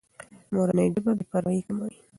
[0.53, 1.93] مورنۍ ژبه بې پروایي کموي.